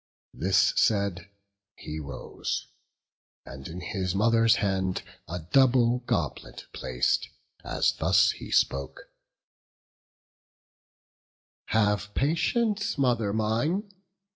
[0.33, 1.29] This said,
[1.75, 2.65] he rose,
[3.45, 7.27] and in his mother's hand A double goblet plac'd,
[7.63, 9.11] as thus he spoke:
[11.67, 13.91] "Have patience, mother mine!